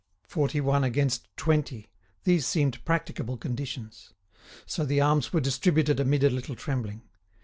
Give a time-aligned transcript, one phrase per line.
[0.25, 4.13] Forty one against twenty—these seemed practicable conditions.
[4.65, 7.03] So the arms were distributed amid a little trembling.